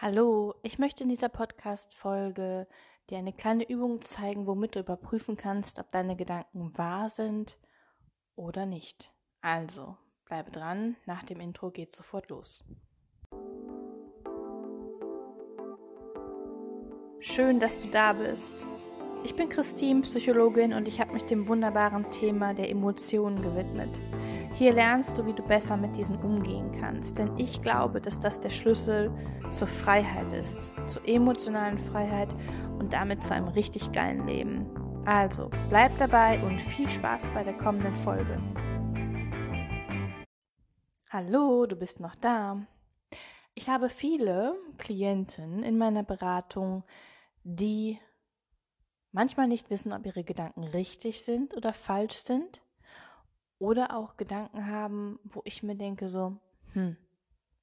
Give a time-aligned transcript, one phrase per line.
[0.00, 2.68] Hallo, ich möchte in dieser Podcast-Folge
[3.10, 7.58] dir eine kleine Übung zeigen, womit du überprüfen kannst, ob deine Gedanken wahr sind
[8.36, 9.12] oder nicht.
[9.40, 12.64] Also, bleibe dran, nach dem Intro geht's sofort los.
[17.18, 18.68] Schön, dass du da bist.
[19.24, 23.98] Ich bin Christine, Psychologin, und ich habe mich dem wunderbaren Thema der Emotionen gewidmet.
[24.58, 28.40] Hier lernst du, wie du besser mit diesen umgehen kannst, denn ich glaube, dass das
[28.40, 29.08] der Schlüssel
[29.52, 32.34] zur Freiheit ist, zur emotionalen Freiheit
[32.76, 34.66] und damit zu einem richtig geilen Leben.
[35.06, 38.42] Also, bleib dabei und viel Spaß bei der kommenden Folge.
[41.08, 42.66] Hallo, du bist noch da.
[43.54, 46.82] Ich habe viele Klienten in meiner Beratung,
[47.44, 48.00] die
[49.12, 52.60] manchmal nicht wissen, ob ihre Gedanken richtig sind oder falsch sind
[53.58, 56.38] oder auch Gedanken haben, wo ich mir denke so,
[56.72, 56.96] hm,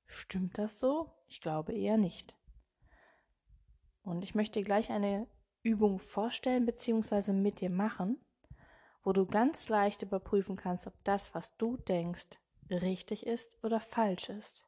[0.06, 1.12] stimmt das so?
[1.28, 2.36] Ich glaube eher nicht.
[4.04, 5.28] Und ich möchte gleich eine
[5.64, 7.34] Übung vorstellen bzw.
[7.34, 8.20] mit dir machen,
[9.04, 12.38] wo du ganz leicht überprüfen kannst, ob das, was du denkst,
[12.70, 14.66] richtig ist oder falsch ist.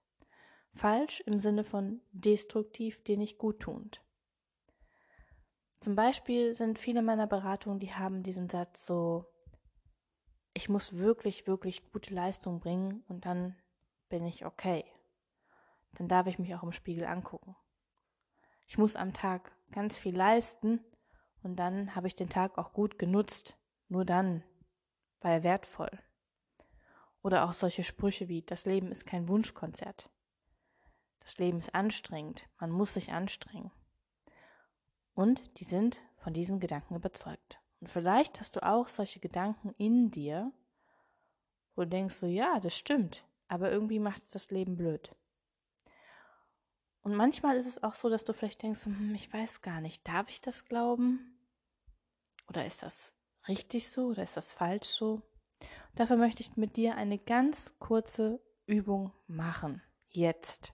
[0.71, 4.01] Falsch im Sinne von destruktiv, dir nicht guttunend.
[5.79, 9.25] Zum Beispiel sind viele meiner Beratungen, die haben diesen Satz so,
[10.57, 13.55] ich muss wirklich, wirklich gute Leistung bringen und dann
[14.09, 14.85] bin ich okay.
[15.93, 17.55] Dann darf ich mich auch im Spiegel angucken.
[18.65, 20.83] Ich muss am Tag ganz viel leisten
[21.43, 23.55] und dann habe ich den Tag auch gut genutzt.
[23.87, 24.43] Nur dann
[25.19, 25.91] war er wertvoll.
[27.21, 30.09] Oder auch solche Sprüche wie das Leben ist kein Wunschkonzert.
[31.19, 33.69] Das Leben ist anstrengend, man muss sich anstrengen.
[35.13, 37.59] Und die sind von diesen Gedanken überzeugt.
[37.79, 40.51] Und vielleicht hast du auch solche Gedanken in dir,
[41.75, 45.11] wo du denkst so, ja, das stimmt, aber irgendwie macht es das Leben blöd.
[47.01, 50.05] Und manchmal ist es auch so, dass du vielleicht denkst, hm, ich weiß gar nicht,
[50.07, 51.39] darf ich das glauben?
[52.49, 53.15] Oder ist das
[53.47, 55.21] richtig so oder ist das falsch so?
[55.95, 59.81] Dafür möchte ich mit dir eine ganz kurze Übung machen.
[60.09, 60.73] Jetzt.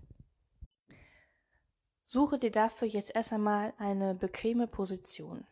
[2.03, 5.45] Suche dir dafür jetzt erst einmal eine bequeme Position.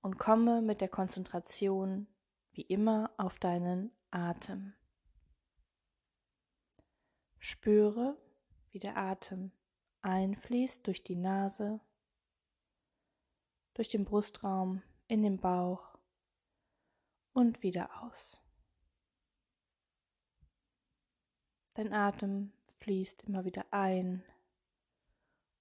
[0.00, 2.06] Und komme mit der Konzentration
[2.52, 4.74] wie immer auf deinen Atem.
[7.38, 8.16] Spüre,
[8.70, 9.52] wie der Atem
[10.02, 11.80] einfließt durch die Nase,
[13.74, 15.96] durch den Brustraum, in den Bauch
[17.32, 18.40] und wieder aus.
[21.74, 24.24] Dein Atem fließt immer wieder ein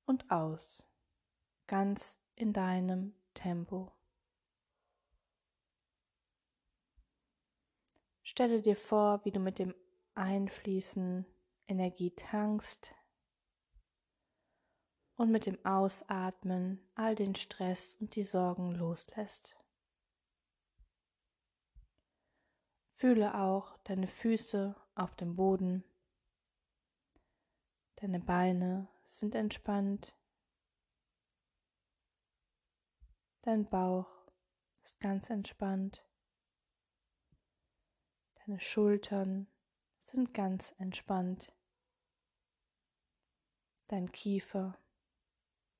[0.06, 0.86] und aus,
[1.68, 3.97] ganz in deinem Tempo.
[8.30, 9.74] Stelle dir vor, wie du mit dem
[10.14, 11.26] Einfließen
[11.66, 12.94] Energie tankst
[15.16, 19.56] und mit dem Ausatmen all den Stress und die Sorgen loslässt.
[22.96, 25.86] Fühle auch deine Füße auf dem Boden.
[27.96, 30.18] Deine Beine sind entspannt.
[33.44, 34.10] Dein Bauch
[34.84, 36.07] ist ganz entspannt.
[38.48, 39.48] Deine Schultern
[40.00, 41.54] sind ganz entspannt.
[43.88, 44.80] Dein Kiefer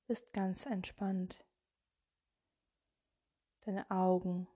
[0.06, 1.46] ist ganz entspannt.
[3.62, 4.48] Deine Augen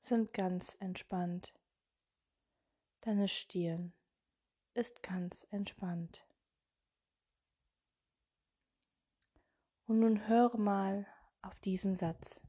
[0.00, 1.52] sind ganz entspannt.
[3.02, 3.92] Deine Stirn
[4.72, 6.26] ist ganz entspannt.
[9.84, 11.06] Und nun höre mal
[11.42, 12.40] auf diesen Satz.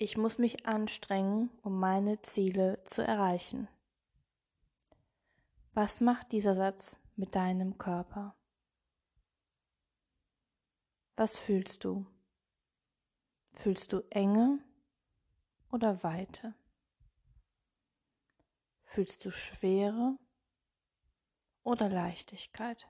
[0.00, 3.66] Ich muss mich anstrengen, um meine Ziele zu erreichen.
[5.74, 8.36] Was macht dieser Satz mit deinem Körper?
[11.16, 12.06] Was fühlst du?
[13.50, 14.60] Fühlst du Enge
[15.72, 16.54] oder Weite?
[18.84, 20.16] Fühlst du Schwere
[21.64, 22.88] oder Leichtigkeit?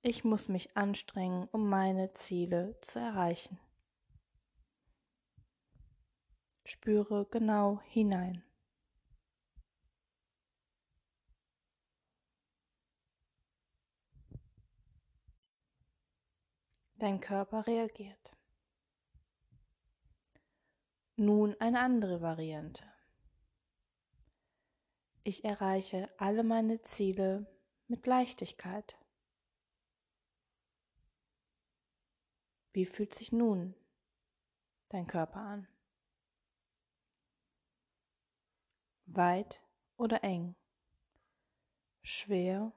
[0.00, 3.58] Ich muss mich anstrengen, um meine Ziele zu erreichen.
[6.66, 8.42] Spüre genau hinein.
[16.96, 18.36] Dein Körper reagiert.
[21.14, 22.84] Nun eine andere Variante.
[25.22, 27.46] Ich erreiche alle meine Ziele
[27.86, 28.98] mit Leichtigkeit.
[32.72, 33.76] Wie fühlt sich nun
[34.88, 35.68] dein Körper an?
[39.16, 39.62] Weit
[39.96, 40.54] oder eng.
[42.02, 42.72] schwer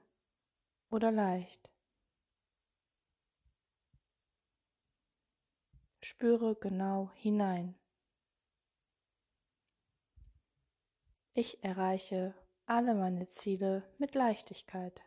[0.90, 1.70] oder leicht.
[6.02, 7.78] Spüre genau hinein.
[11.32, 12.34] Ich erreiche
[12.66, 15.00] alle meine Ziele mit Leichtigkeit.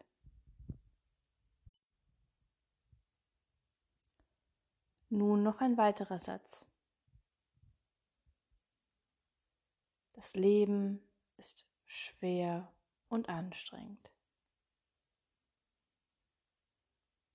[5.10, 6.66] Nun noch ein weiterer Satz.
[10.14, 11.04] Das Leben
[11.38, 12.74] ist schwer
[13.08, 14.12] und anstrengend.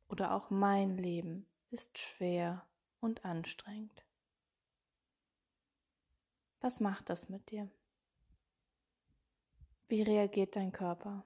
[0.08, 2.66] Oder auch mein Leben ist schwer
[3.00, 4.04] und anstrengend.
[6.60, 7.70] Was macht das mit dir?
[9.86, 11.24] Wie reagiert dein Körper?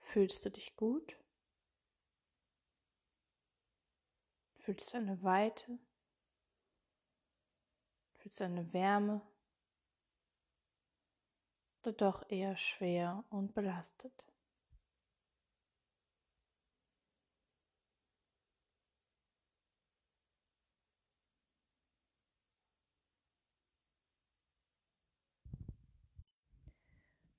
[0.00, 1.18] Fühlst du dich gut?
[4.56, 5.78] Fühlst du eine Weite?
[8.28, 9.22] Fühlst eine Wärme?
[11.96, 14.26] Doch eher schwer und belastet?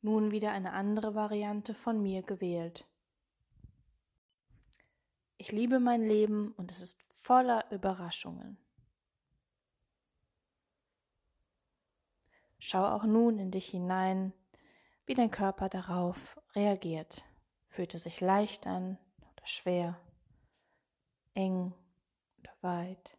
[0.02, 2.88] Nun wieder eine andere Variante von mir gewählt.
[5.38, 8.58] Ich liebe mein Leben und es ist voller Überraschungen.
[12.72, 14.32] Schau auch nun in dich hinein,
[15.08, 17.26] wie dein Körper darauf reagiert.
[17.68, 20.00] Fühlt er sich leicht an oder schwer,
[21.34, 21.74] eng
[22.38, 23.18] oder weit,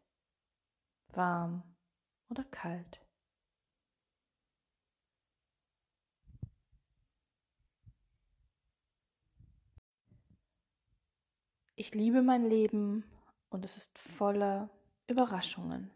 [1.09, 1.65] warm
[2.29, 3.05] oder kalt?
[11.75, 13.03] Ich liebe mein Leben
[13.49, 14.71] und es ist voller
[15.09, 15.91] Überraschungen.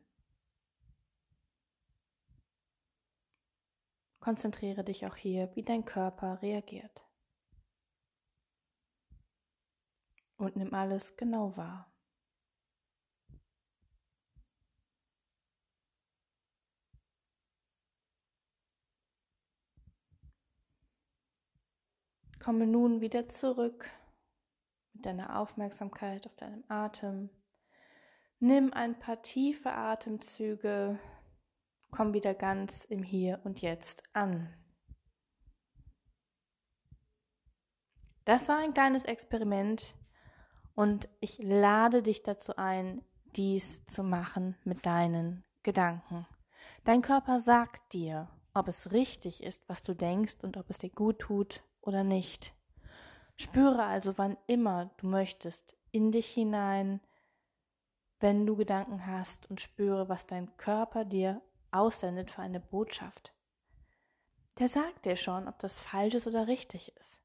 [4.24, 7.04] Konzentriere dich auch hier, wie dein Körper reagiert.
[10.38, 11.92] Und nimm alles genau wahr.
[22.40, 23.90] Komme nun wieder zurück
[24.94, 27.28] mit deiner Aufmerksamkeit auf deinem Atem.
[28.38, 30.98] Nimm ein paar tiefe Atemzüge,
[31.94, 34.52] komm wieder ganz im Hier und Jetzt an.
[38.25, 39.94] Das war ein kleines Experiment
[40.75, 43.05] und ich lade dich dazu ein,
[43.37, 46.26] dies zu machen mit deinen Gedanken.
[46.82, 50.91] Dein Körper sagt dir, ob es richtig ist, was du denkst und ob es dir
[50.91, 52.55] gut tut oder nicht.
[53.37, 57.00] Spüre also, wann immer du möchtest, in dich hinein,
[58.19, 61.41] wenn du Gedanken hast und spüre, was dein Körper dir
[61.74, 63.34] aussendet für eine Botschaft.
[64.58, 67.20] Der sagt dir schon, ob das falsch ist oder richtig ist.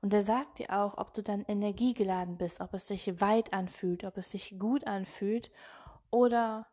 [0.00, 4.04] Und er sagt dir auch, ob du dann energiegeladen bist, ob es sich weit anfühlt,
[4.04, 5.50] ob es sich gut anfühlt
[6.10, 6.66] oder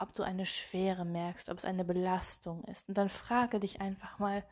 [0.00, 2.88] ob du eine Schwere merkst, ob es eine Belastung ist.
[2.88, 4.44] Und dann frage dich einfach mal,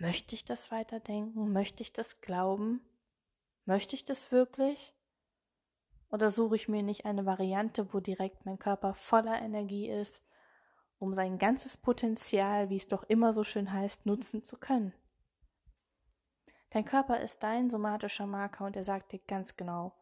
[0.00, 1.52] Möchte ich das weiterdenken?
[1.52, 2.80] Möchte ich das glauben?
[3.64, 4.94] Möchte ich das wirklich?
[6.10, 10.22] Oder suche ich mir nicht eine Variante, wo direkt mein Körper voller Energie ist,
[10.98, 14.92] um sein ganzes Potenzial, wie es doch immer so schön heißt, nutzen zu können?
[16.70, 19.92] Dein Körper ist dein somatischer Marker und er sagt dir ganz genau,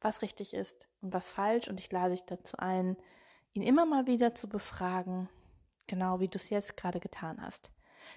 [0.00, 2.96] was richtig ist und was falsch und ich lade dich dazu ein,
[3.52, 5.28] ihn immer mal wieder zu befragen,
[5.86, 7.70] genau wie du es jetzt gerade getan hast.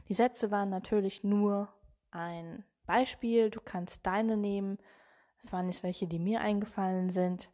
[0.08, 1.74] Die Sätze waren natürlich nur
[2.12, 3.50] ein Beispiel.
[3.50, 4.78] Du kannst deine nehmen.
[5.38, 7.50] Es waren nicht welche, die mir eingefallen sind.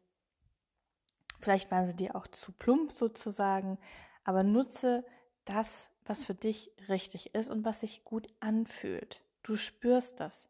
[1.40, 3.80] Vielleicht waren sie dir auch zu plump sozusagen,
[4.24, 5.06] aber nutze
[5.46, 9.22] das, was für dich richtig ist und was sich gut anfühlt.
[9.44, 10.48] Du spürst das.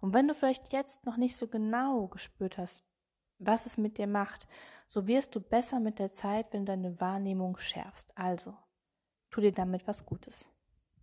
[0.00, 2.84] Und wenn du vielleicht jetzt noch nicht so genau gespürt hast,
[3.38, 4.46] was es mit dir macht,
[4.86, 8.16] so wirst du besser mit der Zeit, wenn du deine Wahrnehmung schärfst.
[8.16, 8.54] Also,
[9.30, 10.48] tu dir damit was Gutes.